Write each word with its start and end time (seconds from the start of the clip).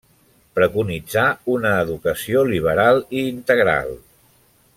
Preconitzà 0.59 1.25
una 1.57 1.75
educació 1.83 2.43
liberal 2.53 3.05
i 3.21 3.25
integral. 3.37 3.95